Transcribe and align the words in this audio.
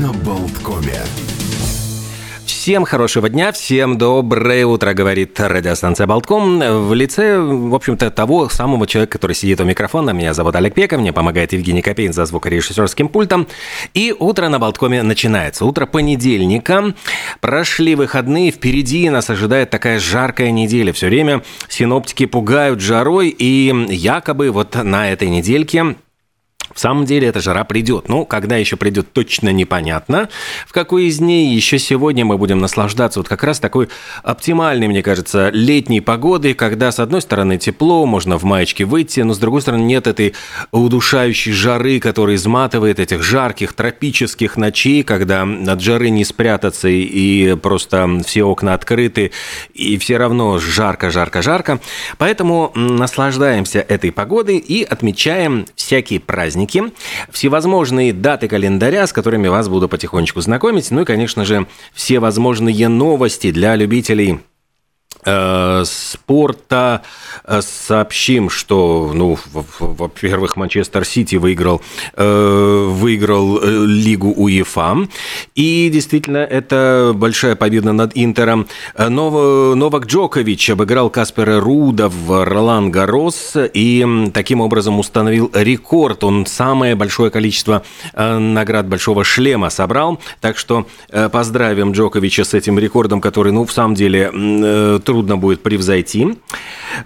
на 0.00 0.12
Болткоме. 0.12 1.00
Всем 2.44 2.84
хорошего 2.84 3.28
дня, 3.28 3.52
всем 3.52 3.96
доброе 3.96 4.66
утро, 4.66 4.92
говорит 4.92 5.38
радиостанция 5.38 6.06
Болтком. 6.06 6.58
В 6.88 6.92
лице, 6.94 7.38
в 7.38 7.74
общем-то, 7.74 8.10
того 8.10 8.48
самого 8.48 8.86
человека, 8.86 9.12
который 9.12 9.32
сидит 9.34 9.60
у 9.60 9.64
микрофона. 9.64 10.10
Меня 10.10 10.34
зовут 10.34 10.56
Олег 10.56 10.74
Пеков, 10.74 11.00
мне 11.00 11.12
помогает 11.12 11.52
Евгений 11.52 11.80
Копейн 11.80 12.12
за 12.12 12.26
звукорежиссерским 12.26 13.08
пультом. 13.08 13.46
И 13.94 14.14
утро 14.18 14.48
на 14.48 14.58
Болткоме 14.58 15.02
начинается. 15.02 15.64
Утро 15.64 15.86
понедельника. 15.86 16.94
Прошли 17.40 17.94
выходные, 17.94 18.50
впереди 18.50 19.08
нас 19.08 19.30
ожидает 19.30 19.70
такая 19.70 19.98
жаркая 19.98 20.50
неделя. 20.50 20.92
Все 20.92 21.06
время 21.06 21.42
синоптики 21.68 22.26
пугают 22.26 22.80
жарой, 22.80 23.28
и 23.28 23.72
якобы 23.88 24.50
вот 24.50 24.74
на 24.74 25.10
этой 25.10 25.28
недельке 25.28 25.96
в 26.76 26.80
самом 26.80 27.06
деле 27.06 27.28
эта 27.28 27.40
жара 27.40 27.64
придет. 27.64 28.10
Ну, 28.10 28.26
когда 28.26 28.56
еще 28.56 28.76
придет, 28.76 29.10
точно 29.10 29.48
непонятно. 29.48 30.28
В 30.66 30.74
какой 30.74 31.06
из 31.06 31.18
дней 31.18 31.54
еще 31.54 31.78
сегодня 31.78 32.26
мы 32.26 32.36
будем 32.36 32.58
наслаждаться 32.58 33.18
вот 33.18 33.28
как 33.28 33.42
раз 33.44 33.60
такой 33.60 33.88
оптимальной, 34.22 34.86
мне 34.86 35.02
кажется, 35.02 35.48
летней 35.54 36.02
погодой, 36.02 36.52
когда, 36.52 36.92
с 36.92 37.00
одной 37.00 37.22
стороны, 37.22 37.56
тепло, 37.56 38.04
можно 38.04 38.38
в 38.38 38.44
маечке 38.44 38.84
выйти, 38.84 39.20
но, 39.20 39.32
с 39.32 39.38
другой 39.38 39.62
стороны, 39.62 39.84
нет 39.84 40.06
этой 40.06 40.34
удушающей 40.70 41.52
жары, 41.52 41.98
которая 41.98 42.36
изматывает 42.36 43.00
этих 43.00 43.22
жарких 43.22 43.72
тропических 43.72 44.58
ночей, 44.58 45.02
когда 45.02 45.44
от 45.44 45.80
жары 45.80 46.10
не 46.10 46.26
спрятаться 46.26 46.88
и 46.88 47.54
просто 47.56 48.20
все 48.26 48.44
окна 48.44 48.74
открыты, 48.74 49.32
и 49.72 49.96
все 49.96 50.18
равно 50.18 50.58
жарко, 50.58 51.10
жарко, 51.10 51.40
жарко. 51.40 51.80
Поэтому 52.18 52.70
наслаждаемся 52.74 53.78
этой 53.78 54.12
погодой 54.12 54.58
и 54.58 54.82
отмечаем 54.82 55.64
всякие 55.74 56.20
праздники 56.20 56.65
праздники, 56.66 56.92
всевозможные 57.30 58.12
даты 58.12 58.48
календаря, 58.48 59.06
с 59.06 59.12
которыми 59.12 59.48
вас 59.48 59.68
буду 59.68 59.88
потихонечку 59.88 60.40
знакомить, 60.40 60.90
ну 60.90 61.02
и, 61.02 61.04
конечно 61.04 61.44
же, 61.44 61.66
все 61.94 62.18
возможные 62.18 62.88
новости 62.88 63.50
для 63.50 63.76
любителей 63.76 64.40
спорта 65.26 67.02
э, 67.44 67.60
сообщим, 67.60 68.48
что, 68.48 69.10
ну, 69.12 69.36
во-первых, 69.80 70.56
Манчестер 70.56 71.04
Сити 71.04 71.34
выиграл, 71.36 71.82
э, 72.14 72.86
выиграл 72.88 73.60
лигу 73.62 74.32
УЕФА, 74.32 75.08
и 75.56 75.90
действительно 75.92 76.38
это 76.38 77.12
большая 77.14 77.56
победа 77.56 77.92
над 77.92 78.12
Интером. 78.14 78.68
Новак 78.96 80.06
Джокович 80.06 80.70
обыграл 80.70 81.10
Каспера 81.10 81.60
Руда 81.60 82.08
в 82.08 82.44
Ролан 82.44 82.90
Гарос 82.90 83.54
и 83.56 84.30
таким 84.32 84.60
образом 84.60 84.98
установил 84.98 85.50
рекорд. 85.52 86.22
Он 86.22 86.46
самое 86.46 86.94
большое 86.94 87.30
количество 87.30 87.82
наград 88.14 88.86
Большого 88.86 89.24
шлема 89.24 89.70
собрал, 89.70 90.20
так 90.40 90.56
что 90.56 90.86
поздравим 91.32 91.92
Джоковича 91.92 92.44
с 92.44 92.54
этим 92.54 92.78
рекордом, 92.78 93.20
который, 93.20 93.52
ну, 93.52 93.64
в 93.66 93.72
самом 93.72 93.94
деле, 93.94 94.30
трудно 95.04 95.15
трудно 95.16 95.38
будет 95.38 95.62
превзойти. 95.62 96.36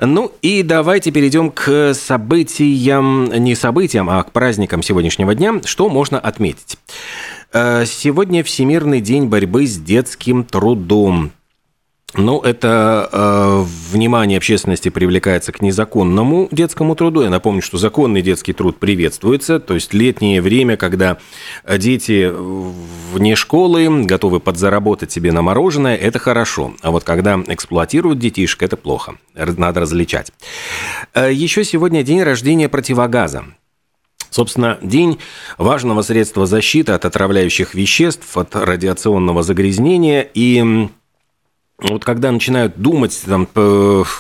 Ну 0.00 0.32
и 0.42 0.64
давайте 0.64 1.12
перейдем 1.12 1.52
к 1.52 1.94
событиям, 1.94 3.26
не 3.32 3.54
событиям, 3.54 4.10
а 4.10 4.20
к 4.24 4.32
праздникам 4.32 4.82
сегодняшнего 4.82 5.32
дня. 5.32 5.60
Что 5.64 5.88
можно 5.88 6.18
отметить? 6.18 6.76
Э, 7.52 7.84
сегодня 7.86 8.42
Всемирный 8.42 9.00
день 9.00 9.26
борьбы 9.26 9.64
с 9.64 9.78
детским 9.78 10.42
трудом. 10.42 11.30
Ну, 12.14 12.40
это 12.40 13.08
э, 13.12 13.64
внимание 13.92 14.38
общественности 14.38 14.88
привлекается 14.88 15.52
к 15.52 15.62
незаконному 15.62 16.48
детскому 16.50 16.96
труду. 16.96 17.22
Я 17.22 17.30
напомню, 17.30 17.62
что 17.62 17.78
законный 17.78 18.20
детский 18.20 18.52
труд 18.52 18.78
приветствуется, 18.78 19.60
то 19.60 19.74
есть 19.74 19.94
летнее 19.94 20.42
время, 20.42 20.76
когда 20.76 21.18
дети 21.68 22.32
вне 23.12 23.36
школы 23.36 24.04
готовы 24.04 24.40
подзаработать 24.40 25.12
себе 25.12 25.30
на 25.30 25.42
мороженое, 25.42 25.96
это 25.96 26.18
хорошо. 26.18 26.74
А 26.82 26.90
вот 26.90 27.04
когда 27.04 27.40
эксплуатируют 27.46 28.18
детишек, 28.18 28.64
это 28.64 28.76
плохо. 28.76 29.14
Надо 29.34 29.80
различать. 29.80 30.32
Э, 31.14 31.32
еще 31.32 31.64
сегодня 31.64 32.02
день 32.02 32.24
рождения 32.24 32.68
противогаза. 32.68 33.44
Собственно, 34.30 34.78
день 34.82 35.18
важного 35.58 36.02
средства 36.02 36.46
защиты 36.46 36.92
от 36.92 37.04
отравляющих 37.04 37.74
веществ, 37.74 38.36
от 38.36 38.54
радиационного 38.54 39.42
загрязнения 39.42 40.22
и 40.22 40.88
вот 41.82 42.04
когда 42.04 42.30
начинают 42.30 42.76
думать, 42.76 43.18
там, 43.26 43.48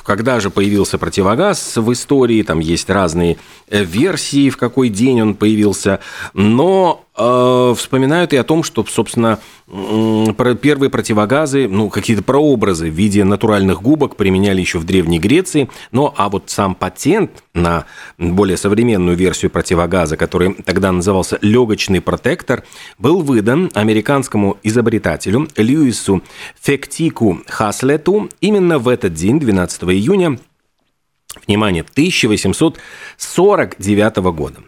когда 0.04 0.40
же 0.40 0.50
появился 0.50 0.98
противогаз 0.98 1.76
в 1.76 1.92
истории, 1.92 2.42
там 2.42 2.58
есть 2.60 2.88
разные 2.88 3.36
э, 3.68 3.84
версии, 3.84 4.50
в 4.50 4.56
какой 4.56 4.88
день 4.88 5.20
он 5.22 5.34
появился, 5.34 6.00
но 6.32 7.04
вспоминают 7.76 8.32
и 8.32 8.36
о 8.36 8.44
том, 8.44 8.62
что, 8.62 8.84
собственно, 8.86 9.40
первые 9.68 10.90
противогазы, 10.90 11.68
ну, 11.68 11.90
какие-то 11.90 12.22
прообразы 12.22 12.88
в 12.90 12.94
виде 12.94 13.24
натуральных 13.24 13.82
губок 13.82 14.16
применяли 14.16 14.60
еще 14.60 14.78
в 14.78 14.84
Древней 14.84 15.18
Греции. 15.18 15.68
Но, 15.92 16.12
а 16.16 16.28
вот 16.28 16.50
сам 16.50 16.74
патент 16.74 17.44
на 17.54 17.84
более 18.16 18.56
современную 18.56 19.16
версию 19.16 19.50
противогаза, 19.50 20.16
который 20.16 20.54
тогда 20.54 20.90
назывался 20.92 21.38
легочный 21.42 22.00
протектор, 22.00 22.64
был 22.98 23.20
выдан 23.20 23.70
американскому 23.74 24.56
изобретателю 24.62 25.48
Льюису 25.56 26.22
Фектику 26.60 27.42
Хаслету 27.46 28.30
именно 28.40 28.78
в 28.78 28.88
этот 28.88 29.12
день, 29.12 29.38
12 29.38 29.82
июня, 29.84 30.38
внимание, 31.46 31.82
1849 31.82 34.16
года. 34.32 34.60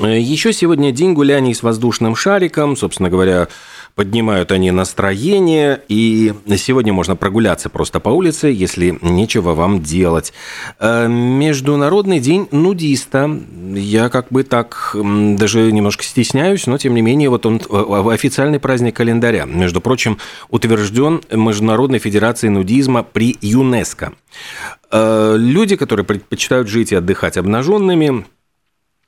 Э, 0.00 0.18
Еще 0.18 0.52
сегодня 0.52 0.92
день 0.92 1.12
гуляний 1.12 1.54
с 1.54 1.62
воздушным 1.62 2.16
шариком. 2.16 2.76
Собственно 2.76 3.10
говоря, 3.10 3.48
поднимают 3.94 4.50
они 4.52 4.70
настроение. 4.70 5.82
И 5.88 6.32
сегодня 6.56 6.92
можно 6.92 7.16
прогуляться 7.16 7.68
просто 7.68 8.00
по 8.00 8.08
улице, 8.08 8.48
если 8.48 8.98
нечего 9.02 9.54
вам 9.54 9.82
делать. 9.82 10.32
Э, 10.78 11.06
Международный 11.08 12.18
день 12.18 12.48
нудиста. 12.50 13.30
Я 13.74 14.08
как 14.08 14.28
бы 14.30 14.42
так 14.42 14.94
даже 14.94 15.70
немножко 15.70 16.02
стесняюсь, 16.02 16.66
но 16.66 16.78
тем 16.78 16.94
не 16.94 17.02
менее 17.02 17.28
вот 17.28 17.44
он 17.44 17.60
э, 17.60 18.12
официальный 18.12 18.58
праздник 18.58 18.96
календаря. 18.96 19.44
Между 19.44 19.80
прочим, 19.80 20.18
утвержден 20.48 21.20
Международной 21.30 21.98
Федерацией 21.98 22.50
нудизма 22.50 23.02
при 23.02 23.36
ЮНЕСКО. 23.40 24.12
Люди, 24.92 25.76
которые 25.76 26.04
предпочитают 26.04 26.68
жить 26.68 26.90
и 26.90 26.96
отдыхать 26.96 27.36
обнаженными, 27.36 28.24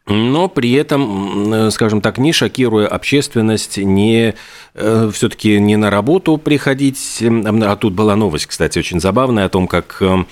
но 0.06 0.48
при 0.48 0.72
этом, 0.72 1.70
скажем 1.70 2.00
так, 2.00 2.18
не 2.18 2.32
шокируя 2.32 2.88
общественность, 2.88 3.76
не 3.76 4.34
э, 4.74 5.10
все-таки 5.12 5.60
не 5.60 5.76
на 5.76 5.90
работу 5.90 6.38
приходить. 6.38 7.22
А 7.22 7.76
тут 7.76 7.94
была 7.94 8.16
новость, 8.16 8.46
кстати, 8.46 8.78
очень 8.78 9.00
забавная 9.00 9.44
о 9.44 9.48
том, 9.48 9.68
как 9.68 9.98
э, 10.00 10.24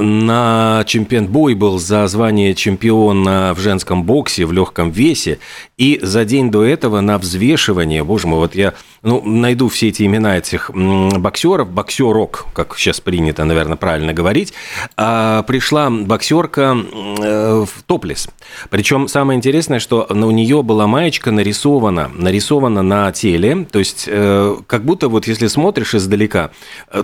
на 0.00 0.84
чемпионат 0.86 1.28
бой 1.28 1.54
был 1.54 1.78
за 1.78 2.06
звание 2.06 2.54
чемпиона 2.54 3.52
в 3.54 3.60
женском 3.60 4.04
боксе 4.04 4.46
в 4.46 4.52
легком 4.52 4.90
весе, 4.90 5.38
и 5.76 5.98
за 6.02 6.24
день 6.24 6.50
до 6.50 6.64
этого 6.64 7.00
на 7.00 7.18
взвешивание, 7.18 8.02
боже 8.02 8.26
мой, 8.26 8.38
вот 8.38 8.54
я 8.54 8.72
ну, 9.02 9.20
найду 9.22 9.68
все 9.68 9.88
эти 9.88 10.04
имена 10.04 10.38
этих 10.38 10.70
боксеров, 10.72 11.70
боксерок, 11.70 12.46
как 12.54 12.76
сейчас 12.78 13.00
принято, 13.00 13.44
наверное, 13.44 13.76
правильно 13.76 14.14
говорить, 14.14 14.54
а 14.96 15.42
пришла 15.42 15.90
боксерка 15.90 16.76
э, 17.20 17.64
в 17.66 17.82
топлес. 17.84 18.28
Причем 18.70 19.08
самое 19.08 19.36
интересное, 19.36 19.80
что 19.80 20.06
у 20.08 20.30
нее 20.30 20.62
была 20.62 20.86
маечка 20.86 21.32
нарисована, 21.32 22.10
нарисована 22.14 22.82
на 22.82 23.12
теле, 23.12 23.66
то 23.70 23.78
есть 23.78 24.04
э, 24.06 24.56
как 24.66 24.84
будто 24.84 25.08
вот 25.08 25.26
если 25.26 25.48
смотришь 25.48 25.94
издалека, 25.94 26.50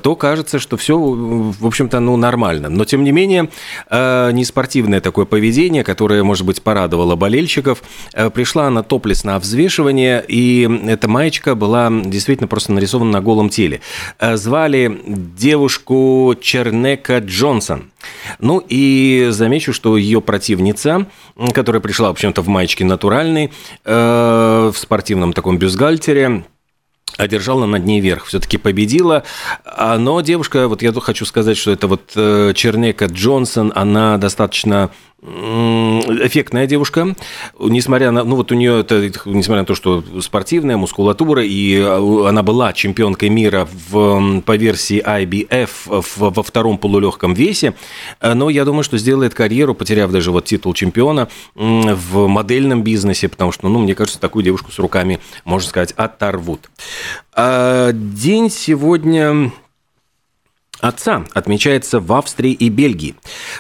то 0.03 0.17
кажется, 0.17 0.59
что 0.59 0.77
все, 0.77 0.97
в 0.97 1.67
общем-то, 1.67 2.01
ну, 2.01 2.17
нормально. 2.17 2.78
Но, 2.79 2.85
тем 2.85 3.05
не 3.05 3.13
менее, 3.13 3.51
э, 3.91 4.31
неспортивное 4.33 5.01
такое 5.01 5.25
поведение, 5.25 5.85
которое, 5.85 6.23
может 6.23 6.47
быть, 6.47 6.63
порадовало 6.63 7.17
болельщиков, 7.17 7.83
пришла 8.35 8.71
на 8.71 8.83
топлес 8.83 9.25
на 9.25 9.39
взвешивание, 9.39 10.25
и 10.27 10.69
эта 10.87 11.09
маечка 11.09 11.55
была 11.55 11.91
действительно 11.91 12.49
просто 12.49 12.73
нарисована 12.73 13.11
на 13.11 13.21
голом 13.21 13.49
теле. 13.49 13.81
Э, 14.19 14.37
звали 14.37 15.01
девушку 15.07 16.35
Чернека 16.41 17.19
Джонсон. 17.19 17.91
Ну 18.39 18.65
и 18.69 19.29
замечу, 19.31 19.73
что 19.73 19.97
ее 19.97 20.21
противница, 20.21 21.07
которая 21.53 21.81
пришла, 21.81 22.09
в 22.09 22.13
общем-то, 22.13 22.43
в 22.43 22.49
маечке 22.49 22.85
натуральной, 22.85 23.53
э, 23.85 24.71
в 24.73 24.79
спортивном 24.79 25.33
таком 25.33 25.59
бюстгальтере, 25.59 26.45
одержала 27.19 27.67
над 27.67 27.85
ней 27.85 28.01
верх, 28.01 28.27
все-таки 28.27 28.57
победила. 28.57 29.25
Но 29.77 30.21
девушка, 30.23 30.69
вот 30.69 30.81
я 30.81 30.93
хочу 30.93 31.27
сказать, 31.27 31.59
что 31.59 31.71
это 31.71 31.87
вот 31.87 32.13
э, 32.15 32.53
Чернека 32.55 33.07
Джонсон, 33.07 33.73
она 33.75 34.17
достаточно 34.17 34.91
эффектная 36.27 36.67
девушка, 36.67 37.15
несмотря 37.59 38.11
на, 38.11 38.25
ну 38.25 38.37
вот 38.37 38.53
у 38.53 38.55
нее 38.55 38.81
это, 38.81 39.11
несмотря 39.25 39.63
на 39.63 39.67
то, 39.67 39.75
что 39.75 40.05
спортивная 40.21 40.77
мускулатура, 40.77 41.43
и 41.45 41.81
она 41.81 42.43
была 42.43 42.73
чемпионкой 42.73 43.29
мира 43.29 43.69
в, 43.91 44.41
по 44.43 44.57
версии 44.57 45.03
IBF 45.03 45.71
в, 45.87 46.19
во 46.19 46.43
втором 46.43 46.79
полулегком 46.79 47.35
весе, 47.35 47.75
но 48.23 48.51
я 48.51 48.65
думаю, 48.65 48.83
что 48.83 48.99
сделает 48.99 49.35
карьеру, 49.35 49.75
потеряв 49.75 50.11
даже 50.11 50.31
вот 50.31 50.45
титул 50.45 50.75
чемпиона 50.75 51.29
в 51.55 52.27
модельном 52.27 52.83
бизнесе, 52.83 53.29
потому 53.29 53.53
что, 53.53 53.69
ну, 53.69 53.79
мне 53.79 53.95
кажется, 53.95 54.21
такую 54.21 54.45
девушку 54.45 54.73
с 54.73 54.79
руками, 54.79 55.21
можно 55.45 55.69
сказать, 55.69 55.93
оторвут. 55.93 56.71
А 57.33 57.93
день 57.93 58.51
сегодня 58.51 59.53
Отца 60.81 61.25
отмечается 61.35 61.99
в 62.01 62.13
Австрии 62.13 62.53
и 62.53 62.69
Бельгии. 62.69 63.17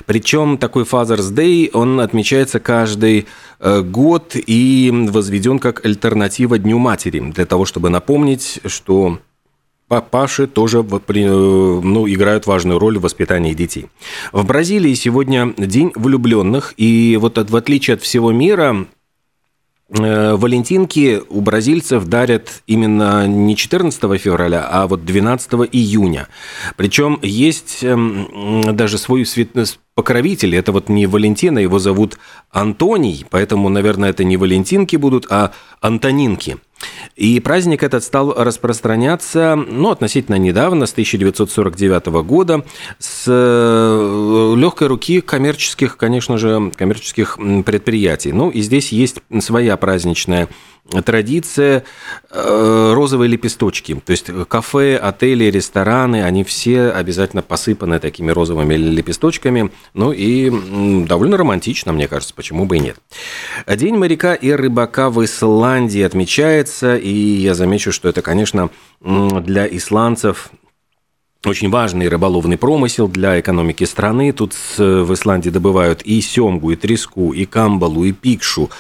Причем 0.06 0.56
такой 0.56 0.85
Father's 0.85 1.32
Day, 1.32 1.70
он 1.73 2.00
отмечается 2.00 2.61
каждый 2.61 3.26
э, 3.59 3.81
год 3.82 4.32
и 4.35 4.91
возведен 4.93 5.59
как 5.59 5.85
альтернатива 5.85 6.59
Дню 6.59 6.79
Матери, 6.79 7.19
для 7.20 7.44
того, 7.44 7.65
чтобы 7.65 7.91
напомнить, 7.91 8.61
что 8.67 9.19
папаши 9.88 10.47
тоже 10.47 10.82
ну, 10.82 12.09
играют 12.09 12.47
важную 12.47 12.79
роль 12.79 12.99
в 12.99 13.03
воспитании 13.03 13.55
детей. 13.55 13.87
В 14.32 14.44
Бразилии 14.44 14.94
сегодня 14.94 15.55
День 15.56 15.93
влюбленных, 15.94 16.75
и 16.76 17.19
вот 17.21 17.38
в 17.38 17.56
отличие 17.56 17.94
от 17.94 18.03
всего 18.03 18.31
мира, 18.31 18.87
Э, 18.87 18.98
валентинки 19.90 21.23
у 21.31 21.40
бразильцев 21.40 22.05
дарят 22.05 22.62
именно 22.67 23.26
не 23.26 23.56
14 23.56 24.20
февраля, 24.20 24.67
а 24.70 24.87
вот 24.87 25.05
12 25.05 25.52
июня. 25.73 26.29
Причем 26.76 27.19
есть 27.23 27.82
эм, 27.82 28.76
даже 28.76 28.99
свой 28.99 29.23
покровитель. 29.94 30.55
Это 30.55 30.73
вот 30.73 30.88
не 30.88 31.06
Валентина, 31.06 31.58
его 31.58 31.79
зовут 31.79 32.19
Антоний, 32.50 33.25
поэтому, 33.31 33.69
наверное, 33.69 34.11
это 34.11 34.25
не 34.25 34.37
Валентинки 34.37 34.96
будут, 34.96 35.26
а 35.31 35.52
Антонинки. 35.81 36.58
И 37.17 37.41
праздник 37.41 37.83
этот 37.83 38.05
стал 38.05 38.33
распространяться, 38.33 39.57
ну, 39.57 39.91
относительно 39.91 40.37
недавно, 40.37 40.87
с 40.87 40.93
1949 40.93 42.07
года, 42.25 42.65
с 42.99 43.25
э, 43.27 44.55
легкой 44.57 44.89
руки 44.89 45.21
коммерческих, 45.21 45.97
конечно 45.97 46.39
же, 46.39 46.73
коммерческих 46.77 47.39
предприятий. 47.65 48.33
Ну, 48.33 48.51
и 48.51 48.61
здесь 48.61 48.93
есть 48.93 49.19
своя 49.41 49.77
праздничная 49.77 50.49
традиция 51.05 51.85
э, 52.31 52.93
розовые 52.95 53.29
лепесточки. 53.29 53.95
То 54.05 54.11
есть 54.11 54.31
кафе, 54.49 54.97
отели, 54.97 55.45
рестораны, 55.45 56.23
они 56.23 56.45
все 56.45 56.91
обязательно 56.91 57.43
посыпаны 57.43 57.99
такими 57.99 58.31
розовыми 58.31 58.75
лепесточками. 58.75 59.71
Ну 59.95 60.13
и 60.13 60.51
довольно 61.07 61.37
романтично, 61.37 61.93
мне 61.93 62.09
кажется, 62.09 62.35
почему 62.35 62.65
бы 62.65 62.79
и 62.79 62.81
нет. 62.81 62.97
День 63.67 63.97
моряка 63.97 64.35
и 64.35 64.51
рыбака 64.51 65.11
в 65.11 65.23
Исландии 65.25 66.03
отмечается, 66.03 66.97
и 66.99 67.11
я 67.11 67.55
замечу, 67.55 67.93
что 67.93 68.09
это, 68.09 68.21
конечно, 68.21 68.71
для 69.00 69.67
исландцев 69.67 70.50
очень 71.47 71.71
важный 71.71 72.09
рыболовный 72.09 72.56
промысел 72.56 73.06
для 73.06 73.39
экономики 73.39 73.85
страны. 73.85 74.33
Тут 74.33 74.55
в 74.77 75.15
Исландии 75.15 75.50
добывают 75.50 76.03
и 76.03 76.21
семгу, 76.21 76.73
и 76.73 76.77
треску, 76.77 77.33
и 77.33 77.45
камбалу, 77.45 78.05
и 78.05 78.12
пикшу. 78.12 78.71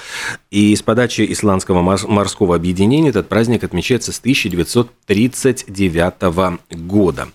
И 0.50 0.74
с 0.74 0.80
подачи 0.80 1.30
Исландского 1.30 1.82
морского 1.82 2.56
объединения 2.56 3.10
этот 3.10 3.28
праздник 3.28 3.64
отмечается 3.64 4.12
с 4.12 4.18
1939 4.18 6.50
года. 6.70 7.28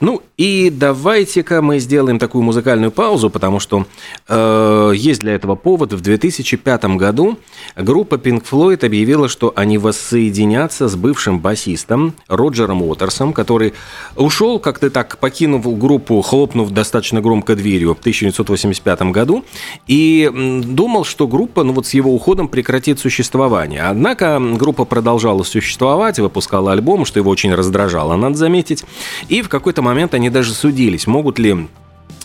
Ну 0.00 0.20
и 0.36 0.68
давайте-ка 0.70 1.62
мы 1.62 1.78
сделаем 1.78 2.18
такую 2.18 2.42
музыкальную 2.42 2.90
паузу, 2.90 3.30
потому 3.30 3.60
что 3.60 3.86
э, 4.26 4.92
есть 4.96 5.20
для 5.20 5.34
этого 5.34 5.54
повод. 5.54 5.92
В 5.92 6.00
2005 6.00 6.84
году 6.96 7.38
группа 7.76 8.16
Pink 8.16 8.42
Floyd 8.50 8.84
объявила, 8.84 9.28
что 9.28 9.52
они 9.54 9.78
воссоединятся 9.78 10.88
с 10.88 10.96
бывшим 10.96 11.38
басистом 11.40 12.14
Роджером 12.26 12.82
Уотерсом, 12.82 13.32
который 13.32 13.74
ушел, 14.16 14.58
как 14.58 14.78
то 14.78 14.90
так, 14.90 15.18
покинув 15.18 15.78
группу, 15.78 16.20
хлопнув 16.22 16.70
достаточно 16.70 17.20
громко 17.20 17.54
дверью 17.54 17.94
в 17.94 18.00
1985 18.00 19.02
году, 19.12 19.44
и 19.86 20.62
думал, 20.64 21.04
что 21.04 21.28
группа, 21.28 21.64
ну 21.64 21.74
вот 21.74 21.86
с 21.86 21.94
его 21.94 22.14
уходом, 22.14 22.39
годом 22.40 22.48
прекратит 22.48 22.98
существование. 22.98 23.82
Однако 23.82 24.40
группа 24.40 24.84
продолжала 24.86 25.42
существовать, 25.42 26.18
выпускала 26.18 26.72
альбом, 26.72 27.04
что 27.04 27.18
его 27.18 27.30
очень 27.30 27.54
раздражало, 27.54 28.16
надо 28.16 28.36
заметить. 28.36 28.84
И 29.28 29.42
в 29.42 29.48
какой-то 29.48 29.82
момент 29.82 30.14
они 30.14 30.30
даже 30.30 30.54
судились, 30.54 31.06
могут 31.06 31.38
ли 31.38 31.68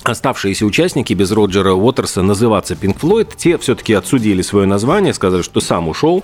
оставшиеся 0.06 0.66
участники 0.66 1.14
без 1.14 1.32
Роджера 1.32 1.74
Уотерса 1.74 2.22
называться 2.22 2.74
Pink 2.76 3.00
Floyd, 3.00 3.30
те 3.36 3.58
все-таки 3.58 3.94
отсудили 3.94 4.42
свое 4.42 4.68
название, 4.68 5.14
сказали, 5.14 5.42
что 5.42 5.60
сам 5.60 5.88
ушел. 5.88 6.24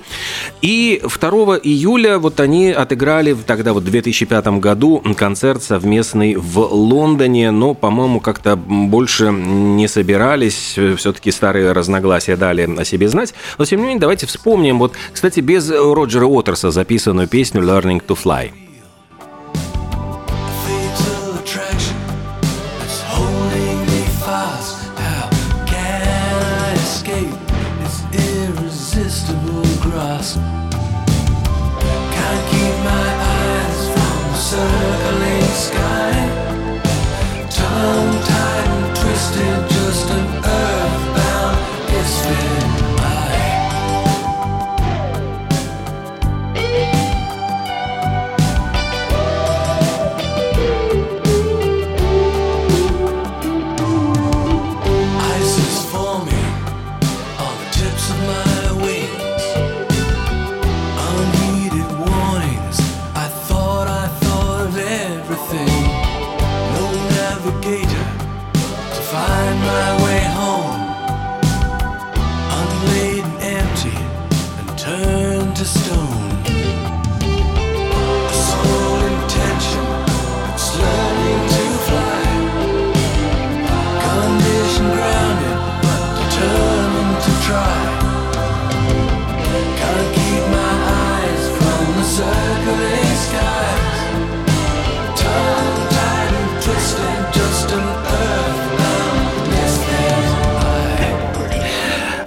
И 0.62 1.02
2 1.04 1.58
июля 1.64 2.18
вот 2.18 2.40
они 2.40 2.70
отыграли 2.72 3.36
тогда 3.46 3.74
вот 3.74 3.84
в 3.84 3.86
2005 3.86 4.48
году 4.60 5.04
концерт 5.18 5.64
совместный 5.64 6.36
в 6.36 6.60
Лондоне, 6.60 7.52
но, 7.52 7.74
по-моему, 7.74 8.20
как-то 8.20 8.56
больше 8.56 9.32
не 9.32 9.88
собирались, 9.88 10.78
все-таки 10.98 11.32
старые 11.32 11.72
разногласия 11.72 12.36
дали 12.36 12.70
о 12.78 12.86
себе 12.86 13.10
знать. 13.10 13.34
Но, 13.58 13.66
тем 13.66 13.80
не 13.80 13.86
менее, 13.88 14.02
давайте 14.02 14.28
вспомним, 14.28 14.80
вот, 14.80 14.94
кстати, 15.12 15.40
без 15.40 15.70
Роджера 15.70 16.26
Уотерса 16.26 16.72
записанную 16.72 17.28
песню 17.28 17.62
«Learning 17.62 18.02
to 18.06 18.18
Fly». 18.22 18.52
us. 30.22 30.71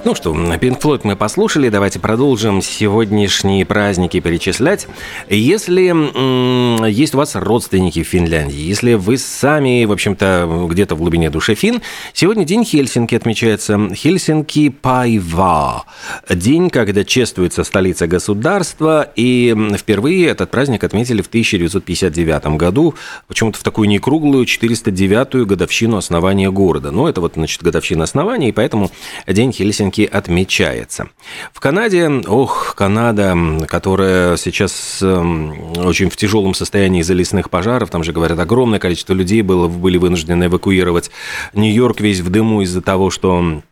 Ну 0.05 0.15
что, 0.15 0.35
Pink 0.35 0.83
Floyd 0.83 1.01
мы 1.05 1.17
послушали, 1.17 1.71
давайте 1.71 1.99
продолжим 1.99 2.61
сегодняшние 2.61 3.65
праздники 3.65 4.21
перечислять. 4.21 4.87
Если 5.31 6.91
есть 6.91 7.15
у 7.15 7.17
вас 7.17 7.35
родственники 7.37 8.03
в 8.03 8.07
Финляндии, 8.07 8.59
если 8.59 8.95
вы 8.95 9.17
сами, 9.17 9.83
в 9.87 9.93
общем-то, 9.93 10.67
где-то 10.71 10.95
в 10.95 10.99
глубине 10.99 11.31
души 11.31 11.55
фин, 11.55 11.81
сегодня 12.13 12.45
день 12.45 12.67
Хельсинки 12.67 13.15
отмечается. 13.15 13.95
Хельсинки 13.95 14.69
Пайва. 14.69 15.85
День, 16.29 16.69
когда 16.69 17.03
чествуется 17.03 17.65
столица 17.65 18.07
государства, 18.07 19.11
и 19.17 19.57
впервые 19.79 20.27
этот 20.27 20.51
праздник 20.51 20.85
отметили 20.85 21.23
в 21.23 21.29
1959 21.29 22.59
году, 22.59 22.95
почему-то 23.27 23.59
в 23.59 23.63
такую 23.63 23.89
некруглую 23.89 24.45
409-ю 24.45 25.47
годовщину 25.47 25.97
основания 25.97 26.51
города. 26.51 26.91
Ну, 26.91 27.07
это 27.07 27.23
вот, 27.23 27.35
значит, 27.37 27.63
годовщина 27.63 28.05
основания, 28.05 28.51
и 28.51 28.53
поэтому 28.53 28.91
день 29.27 29.51
Хельсинки 29.51 29.95
отмечается. 30.05 31.09
В 31.53 31.61
Канаде, 31.61 32.09
ох, 32.27 32.75
Канада, 32.77 33.37
которая 33.69 34.37
сейчас 34.37 35.01
эм, 35.03 35.73
очень 35.79 36.11
в 36.11 36.17
тяжелом 36.17 36.55
состоянии 36.55 37.01
из-за 37.01 37.15
лесных 37.15 37.51
пожаров, 37.51 37.91
там 37.91 38.05
же, 38.05 38.13
говорят, 38.13 38.39
огромное 38.39 38.79
количество 38.79 39.13
людей 39.13 39.43
было, 39.43 39.69
были 39.69 39.99
вынуждены 39.99 40.45
эвакуировать. 40.45 41.11
Нью-Йорк 41.55 42.01
весь 42.01 42.21
в 42.21 42.31
дыму 42.31 42.63
из-за 42.63 42.83
того, 42.83 43.11
что 43.11 43.63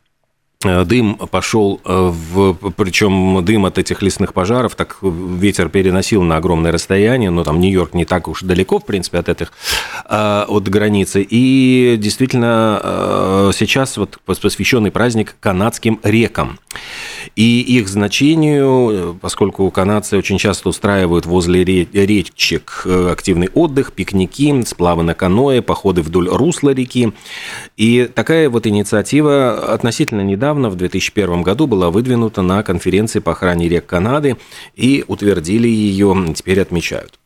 дым 0.64 1.14
пошел, 1.14 1.81
э, 1.85 2.12
в, 2.12 2.54
причем 2.76 3.45
дым 3.45 3.66
от 3.66 3.78
этих 3.78 4.02
лесных 4.02 4.33
пожаров, 4.35 4.75
так 4.75 4.99
ветер 5.02 5.69
переносил 5.69 6.23
на 6.23 6.37
огромное 6.37 6.73
расстояние, 6.73 7.31
но 7.31 7.45
там 7.45 7.61
Нью-Йорк 7.61 7.95
не 7.95 8.04
так 8.04 8.28
уж 8.28 8.42
далеко, 8.42 8.78
в 8.78 8.85
принципе, 8.85 9.19
от 9.19 9.28
этих, 9.28 9.52
э, 10.09 10.45
от 10.49 10.69
границы. 10.69 11.26
И 11.28 11.97
действительно, 11.99 13.50
сейчас 13.54 13.97
вот 13.97 14.19
посвященный 14.25 14.90
праздник 14.90 15.37
канадским 15.40 16.00
рекам 16.02 16.59
и 17.35 17.61
их 17.61 17.89
значению, 17.89 19.19
поскольку 19.21 19.71
канадцы 19.71 20.19
очень 20.19 20.39
часто 20.39 20.69
устраивают 20.69 21.27
возле 21.27 21.65
речек 21.65 22.87
активный 22.87 23.49
отдых, 23.55 23.93
пикники, 23.93 24.62
сплавы 24.65 25.03
на 25.03 25.15
каное, 25.15 25.62
походы 25.62 26.03
вдоль 26.03 26.29
русла 26.29 26.71
реки. 26.71 27.12
И 27.77 28.11
такая 28.15 28.51
вот 28.51 28.67
инициатива 28.67 29.73
относительно 29.73 30.21
недавно, 30.21 30.69
в 30.69 30.77
2001 30.77 31.43
году, 31.43 31.67
была 31.67 31.91
выдвинута 31.91 32.43
на 32.43 32.62
конференции 32.62 33.21
по 33.21 33.33
охране 33.33 33.69
рек 33.69 33.87
Канады 33.87 34.37
и 34.75 35.05
утвердили 35.09 35.69
ее, 35.69 36.35
теперь 36.37 36.61
отмечают. 36.61 37.19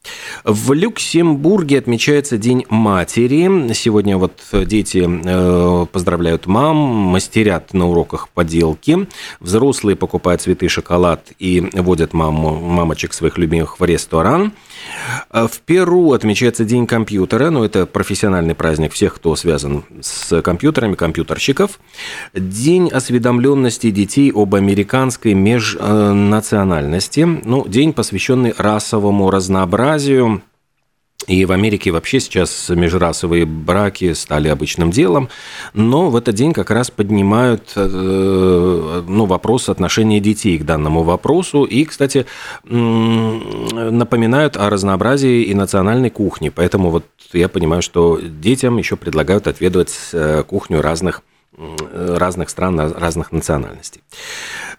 В 0.45 0.73
Люксембурге 0.73 1.79
отмечается 1.79 2.39
День 2.39 2.65
матери. 2.69 3.73
Сегодня 3.73 4.17
вот 4.17 4.43
дети 4.53 5.07
э, 5.07 5.87
поздравляют 5.87 6.47
мам, 6.47 6.77
мастерят 6.77 7.73
на 7.73 7.89
уроках 7.89 8.29
поделки. 8.29 9.07
Взрослые 9.41 9.97
покупают 9.97 10.43
цветы, 10.43 10.69
шоколад 10.69 11.33
и 11.39 11.69
водят 11.73 12.13
маму, 12.13 12.55
мамочек 12.55 13.13
своих 13.13 13.39
любимых 13.39 13.81
в 13.81 13.85
ресторан. 13.85 14.53
В 15.31 15.61
Перу 15.65 16.13
отмечается 16.13 16.65
День 16.65 16.87
компьютера, 16.87 17.51
но 17.51 17.59
ну, 17.61 17.65
это 17.65 17.87
профессиональный 17.87 18.55
праздник 18.55 18.93
всех, 18.93 19.15
кто 19.17 19.37
связан 19.37 19.85
с 20.01 20.41
компьютерами, 20.43 20.95
компьютерщиков. 20.95 21.79
День 22.35 22.89
осведомленности 22.89 23.91
детей 23.91 24.33
об 24.35 24.55
американской 24.55 25.35
межнациональности. 25.35 27.23
Ну, 27.23 27.67
день, 27.67 27.93
посвященный 27.93 28.55
расовому 28.57 29.31
разнообразию, 29.31 30.43
и 31.27 31.45
в 31.45 31.53
Америке 31.53 31.91
вообще 31.91 32.21
сейчас 32.21 32.69
межрасовые 32.69 33.47
браки 33.47 34.13
стали 34.13 34.49
обычным 34.49 34.91
делом, 34.91 35.29
но 35.75 36.09
в 36.11 36.17
этот 36.17 36.35
день 36.35 36.53
как 36.53 36.71
раз 36.71 36.91
поднимают 36.91 37.73
э, 37.75 39.03
ну, 39.07 39.25
вопрос 39.27 39.69
отношения 39.69 40.21
детей 40.21 40.59
к 40.59 40.65
данному 40.65 41.03
вопросу 41.03 41.65
и, 41.65 41.85
кстати, 41.85 42.27
напоминают 42.65 44.57
о 44.57 44.71
разнообразии 44.71 45.43
и 45.43 45.55
национальной 45.55 46.11
кухне. 46.11 46.51
Поэтому 46.51 46.91
вот 46.91 47.05
я 47.33 47.49
понимаю, 47.49 47.83
что 47.83 48.21
детям 48.21 48.79
еще 48.79 48.97
предлагают 48.97 49.49
отведывать 49.49 49.95
э, 50.13 50.45
кухню 50.47 50.81
разных 50.81 51.23
разных 51.89 52.51
стран, 52.51 52.79
разных 52.79 53.33
национальностей. 53.33 54.03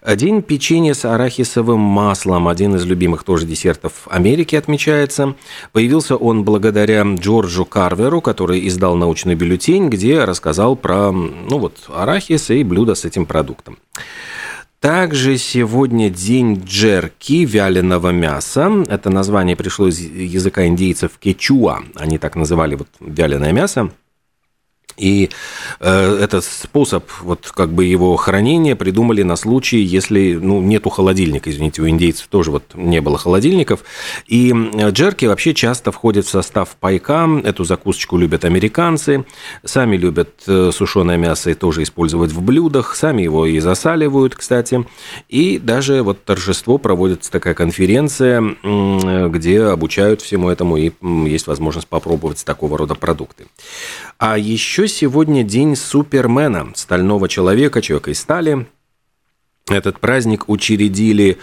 День 0.06 0.42
печенья 0.42 0.94
с 0.94 1.04
арахисовым 1.04 1.80
маслом, 1.80 2.46
один 2.46 2.76
из 2.76 2.84
любимых 2.84 3.24
тоже 3.24 3.46
десертов 3.46 4.06
Америки, 4.08 4.54
отмечается. 4.54 5.34
Появился 5.72 6.16
он 6.16 6.44
благодаря 6.44 7.02
Джорджу 7.02 7.64
Карверу, 7.64 8.20
который 8.20 8.66
издал 8.68 8.94
научный 8.94 9.34
бюллетень, 9.34 9.88
где 9.88 10.24
рассказал 10.24 10.76
про 10.76 11.10
ну 11.10 11.58
вот, 11.58 11.90
арахис 11.92 12.50
и 12.50 12.62
блюда 12.62 12.94
с 12.94 13.04
этим 13.04 13.26
продуктом. 13.26 13.78
Также 14.80 15.36
сегодня 15.38 16.08
день 16.08 16.62
джерки, 16.64 17.44
вяленого 17.44 18.10
мяса. 18.10 18.84
Это 18.86 19.10
название 19.10 19.56
пришло 19.56 19.88
из 19.88 19.98
языка 19.98 20.68
индейцев 20.68 21.18
кечуа. 21.18 21.80
Они 21.96 22.18
так 22.18 22.36
называли 22.36 22.76
вот 22.76 22.88
вяленое 23.00 23.52
мясо. 23.52 23.90
И 24.98 25.30
э, 25.80 26.18
этот 26.22 26.44
способ 26.44 27.08
вот 27.22 27.50
как 27.54 27.72
бы 27.72 27.84
его 27.84 28.16
хранения 28.16 28.76
придумали 28.76 29.22
на 29.22 29.36
случай, 29.36 29.78
если 29.78 30.34
ну, 30.34 30.60
нету 30.60 30.90
холодильника, 30.90 31.50
извините, 31.50 31.82
у 31.82 31.88
индейцев 31.88 32.26
тоже 32.26 32.50
вот 32.50 32.64
не 32.74 33.00
было 33.00 33.16
холодильников. 33.16 33.84
И 34.26 34.52
джерки 34.52 35.26
вообще 35.26 35.54
часто 35.54 35.92
входят 35.92 36.26
в 36.26 36.30
состав 36.30 36.76
пайка, 36.80 37.28
эту 37.44 37.64
закусочку 37.64 38.16
любят 38.16 38.44
американцы, 38.44 39.24
сами 39.64 39.96
любят 39.96 40.30
э, 40.46 40.70
сушеное 40.74 41.16
мясо 41.16 41.50
и 41.50 41.54
тоже 41.54 41.82
использовать 41.82 42.32
в 42.32 42.42
блюдах, 42.42 42.96
сами 42.96 43.22
его 43.22 43.46
и 43.46 43.58
засаливают, 43.60 44.34
кстати. 44.34 44.84
И 45.28 45.58
даже 45.58 46.02
вот 46.02 46.24
торжество 46.24 46.78
проводится 46.78 47.30
такая 47.30 47.54
конференция, 47.54 48.42
где 49.28 49.62
обучают 49.62 50.22
всему 50.22 50.48
этому 50.48 50.76
и 50.76 50.92
есть 51.26 51.46
возможность 51.46 51.86
попробовать 51.86 52.44
такого 52.44 52.78
рода 52.78 52.94
продукты. 52.94 53.46
А 54.18 54.36
еще 54.36 54.87
сегодня 54.88 55.44
день 55.44 55.76
Супермена, 55.76 56.72
стального 56.74 57.28
человека, 57.28 57.80
человека 57.80 58.10
из 58.10 58.20
стали. 58.20 58.66
Этот 59.68 60.00
праздник 60.00 60.48
учредили 60.48 61.38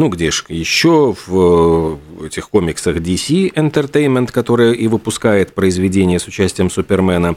ну, 0.00 0.08
где 0.08 0.30
же 0.30 0.44
еще 0.48 1.14
в 1.26 1.98
этих 2.24 2.48
комиксах 2.48 2.96
DC 2.96 3.52
Entertainment, 3.52 4.32
которая 4.32 4.72
и 4.72 4.88
выпускает 4.88 5.54
произведения 5.54 6.18
с 6.18 6.26
участием 6.26 6.70
Супермена. 6.70 7.36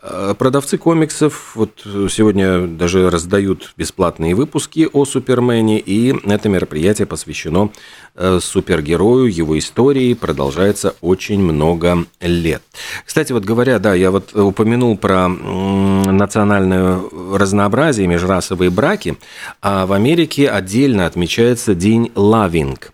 Э, 0.00 0.34
продавцы 0.38 0.78
комиксов 0.78 1.52
вот 1.54 1.82
сегодня 1.84 2.66
даже 2.66 3.10
раздают 3.10 3.74
бесплатные 3.76 4.34
выпуски 4.34 4.88
о 4.90 5.04
Супермене, 5.04 5.80
и 5.80 6.14
это 6.26 6.48
мероприятие 6.48 7.06
посвящено 7.06 7.70
э, 8.14 8.38
супергерою, 8.40 9.26
его 9.26 9.58
истории, 9.58 10.14
продолжается 10.14 10.94
очень 11.02 11.42
много 11.42 12.06
лет. 12.22 12.62
Кстати, 13.04 13.32
вот 13.34 13.44
говоря, 13.44 13.78
да, 13.78 13.92
я 13.92 14.10
вот 14.10 14.34
упомянул 14.34 14.96
про 14.96 15.28
национальное 15.28 17.00
разнообразие, 17.34 18.06
межрасовые 18.06 18.70
браки, 18.70 19.18
а 19.60 19.84
в 19.84 19.92
Америке 19.92 20.48
отдельно 20.48 21.04
отмечается 21.04 21.74
День 21.74 21.97
день 21.98 22.12
Loving. 22.14 22.92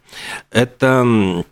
Это 0.51 1.45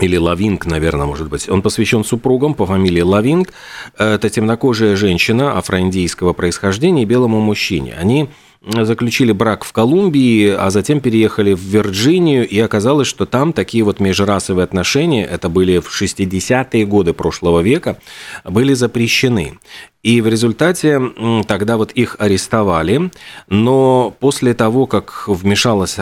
или 0.00 0.16
Loving, 0.16 0.64
наверное, 0.66 1.06
может 1.06 1.28
быть. 1.28 1.48
Он 1.48 1.60
посвящен 1.60 2.04
супругам 2.04 2.54
по 2.54 2.66
фамилии 2.66 3.00
Loving. 3.00 3.52
Это 3.96 4.30
темнокожая 4.30 4.94
женщина 4.96 5.58
афроиндийского 5.58 6.32
происхождения 6.32 7.02
и 7.02 7.06
белому 7.06 7.40
мужчине. 7.40 7.96
Они 7.98 8.28
заключили 8.68 9.32
брак 9.32 9.64
в 9.64 9.72
Колумбии, 9.72 10.48
а 10.50 10.70
затем 10.70 11.00
переехали 11.00 11.54
в 11.54 11.60
Вирджинию, 11.60 12.46
и 12.46 12.58
оказалось, 12.58 13.08
что 13.08 13.26
там 13.26 13.52
такие 13.52 13.82
вот 13.84 14.00
межрасовые 14.00 14.64
отношения, 14.64 15.24
это 15.24 15.48
были 15.48 15.78
в 15.78 15.88
60-е 15.88 16.84
годы 16.86 17.12
прошлого 17.12 17.60
века, 17.60 17.98
были 18.44 18.74
запрещены. 18.74 19.58
И 20.04 20.20
в 20.20 20.28
результате 20.28 21.00
тогда 21.48 21.76
вот 21.76 21.90
их 21.90 22.16
арестовали, 22.20 23.10
но 23.48 24.14
после 24.20 24.54
того, 24.54 24.86
как 24.86 25.24
вмешалась 25.26 25.96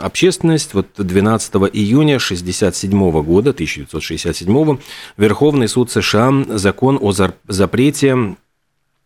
общественность, 0.00 0.72
вот 0.72 0.86
12 0.96 1.54
июня 1.72 2.16
1967 2.16 3.22
года, 3.22 3.50
1967 3.50 4.78
Верховный 5.18 5.68
суд 5.68 5.90
США 5.90 6.32
закон 6.48 6.98
о 7.00 7.12
запрете 7.46 8.36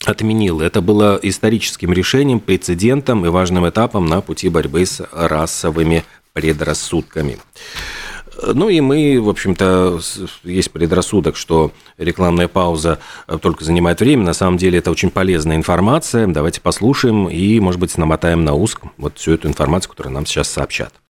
отменил. 0.06 0.60
Это 0.60 0.80
было 0.80 1.18
историческим 1.22 1.92
решением, 1.92 2.40
прецедентом 2.40 3.24
и 3.26 3.28
важным 3.28 3.68
этапом 3.68 4.06
на 4.06 4.20
пути 4.20 4.48
борьбы 4.48 4.86
с 4.86 5.06
расовыми 5.12 6.04
предрассудками. 6.32 7.38
Ну 8.42 8.68
и 8.68 8.80
мы, 8.80 9.20
в 9.20 9.28
общем-то, 9.28 9.98
есть 10.44 10.70
предрассудок, 10.70 11.36
что 11.36 11.72
рекламная 11.96 12.48
пауза 12.48 12.98
только 13.40 13.64
занимает 13.64 14.00
время. 14.00 14.24
На 14.24 14.34
самом 14.34 14.58
деле 14.58 14.78
это 14.78 14.90
очень 14.90 15.10
полезная 15.10 15.56
информация. 15.56 16.26
Давайте 16.26 16.60
послушаем 16.60 17.28
и, 17.28 17.58
может 17.60 17.80
быть, 17.80 17.96
намотаем 17.96 18.44
на 18.44 18.54
узк 18.54 18.82
вот 18.98 19.16
всю 19.16 19.32
эту 19.32 19.48
информацию, 19.48 19.90
которую 19.90 20.12
нам 20.12 20.26
сейчас 20.26 20.48
сообщат. 20.48 20.92